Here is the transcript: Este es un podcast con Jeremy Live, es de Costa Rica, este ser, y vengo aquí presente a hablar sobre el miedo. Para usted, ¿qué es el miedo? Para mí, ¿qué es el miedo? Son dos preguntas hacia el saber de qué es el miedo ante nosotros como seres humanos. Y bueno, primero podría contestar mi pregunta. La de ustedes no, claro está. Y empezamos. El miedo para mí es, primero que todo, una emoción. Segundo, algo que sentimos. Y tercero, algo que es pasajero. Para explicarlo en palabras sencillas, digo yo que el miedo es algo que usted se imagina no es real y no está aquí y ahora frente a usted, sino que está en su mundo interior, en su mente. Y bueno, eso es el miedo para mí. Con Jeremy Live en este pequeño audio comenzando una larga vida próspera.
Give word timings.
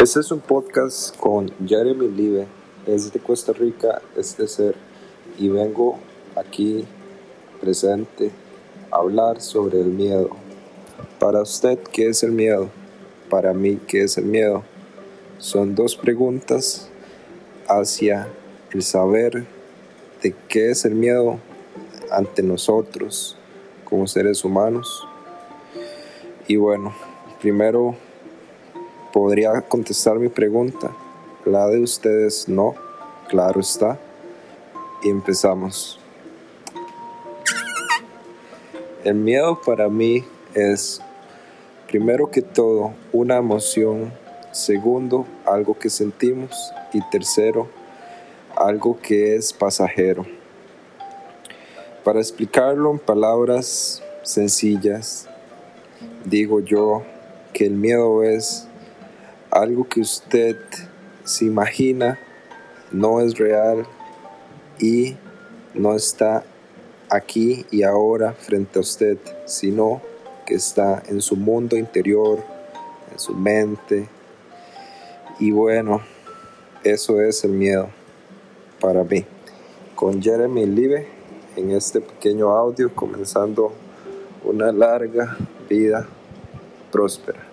Este 0.00 0.20
es 0.20 0.32
un 0.32 0.40
podcast 0.40 1.14
con 1.18 1.52
Jeremy 1.66 2.08
Live, 2.08 2.46
es 2.86 3.12
de 3.12 3.20
Costa 3.20 3.52
Rica, 3.52 4.00
este 4.16 4.48
ser, 4.48 4.74
y 5.36 5.50
vengo 5.50 5.98
aquí 6.36 6.86
presente 7.60 8.30
a 8.90 8.96
hablar 8.96 9.42
sobre 9.42 9.78
el 9.78 9.88
miedo. 9.88 10.30
Para 11.18 11.42
usted, 11.42 11.78
¿qué 11.92 12.08
es 12.08 12.22
el 12.22 12.32
miedo? 12.32 12.70
Para 13.28 13.52
mí, 13.52 13.78
¿qué 13.86 14.04
es 14.04 14.16
el 14.16 14.24
miedo? 14.24 14.62
Son 15.36 15.74
dos 15.74 15.96
preguntas 15.96 16.88
hacia 17.68 18.26
el 18.72 18.82
saber 18.82 19.44
de 20.22 20.34
qué 20.48 20.70
es 20.70 20.86
el 20.86 20.94
miedo 20.94 21.38
ante 22.10 22.42
nosotros 22.42 23.36
como 23.84 24.06
seres 24.06 24.46
humanos. 24.46 25.06
Y 26.48 26.56
bueno, 26.56 26.94
primero 27.42 27.96
podría 29.12 29.60
contestar 29.62 30.18
mi 30.18 30.28
pregunta. 30.28 30.90
La 31.44 31.66
de 31.66 31.80
ustedes 31.80 32.48
no, 32.48 32.74
claro 33.28 33.60
está. 33.60 33.98
Y 35.02 35.08
empezamos. 35.08 35.98
El 39.04 39.14
miedo 39.14 39.60
para 39.64 39.88
mí 39.88 40.24
es, 40.54 41.00
primero 41.88 42.30
que 42.30 42.42
todo, 42.42 42.92
una 43.12 43.36
emoción. 43.36 44.12
Segundo, 44.52 45.26
algo 45.46 45.78
que 45.78 45.88
sentimos. 45.88 46.72
Y 46.92 47.00
tercero, 47.10 47.68
algo 48.56 48.98
que 49.00 49.36
es 49.36 49.52
pasajero. 49.52 50.26
Para 52.04 52.18
explicarlo 52.18 52.90
en 52.90 52.98
palabras 52.98 54.02
sencillas, 54.22 55.28
digo 56.24 56.60
yo 56.60 57.02
que 57.52 57.66
el 57.66 57.72
miedo 57.72 58.22
es 58.22 58.66
algo 59.50 59.88
que 59.88 60.00
usted 60.00 60.56
se 61.24 61.44
imagina 61.44 62.18
no 62.92 63.20
es 63.20 63.36
real 63.36 63.86
y 64.78 65.16
no 65.74 65.94
está 65.94 66.44
aquí 67.08 67.66
y 67.70 67.82
ahora 67.82 68.32
frente 68.32 68.78
a 68.78 68.82
usted, 68.82 69.18
sino 69.46 70.00
que 70.46 70.54
está 70.54 71.02
en 71.08 71.20
su 71.20 71.36
mundo 71.36 71.76
interior, 71.76 72.42
en 73.12 73.18
su 73.18 73.34
mente. 73.34 74.08
Y 75.38 75.50
bueno, 75.50 76.00
eso 76.84 77.20
es 77.20 77.44
el 77.44 77.52
miedo 77.52 77.88
para 78.80 79.04
mí. 79.04 79.24
Con 79.94 80.22
Jeremy 80.22 80.66
Live 80.66 81.06
en 81.56 81.72
este 81.72 82.00
pequeño 82.00 82.50
audio 82.50 82.94
comenzando 82.94 83.72
una 84.44 84.72
larga 84.72 85.36
vida 85.68 86.08
próspera. 86.90 87.49